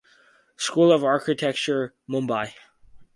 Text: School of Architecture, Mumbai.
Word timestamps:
School 0.57 0.91
of 0.91 1.03
Architecture, 1.03 1.93
Mumbai. 2.09 2.55